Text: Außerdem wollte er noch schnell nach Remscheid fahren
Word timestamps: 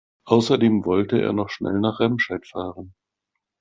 Außerdem 0.25 0.83
wollte 0.85 1.21
er 1.21 1.31
noch 1.31 1.51
schnell 1.51 1.79
nach 1.79 1.99
Remscheid 1.99 2.47
fahren 2.47 2.95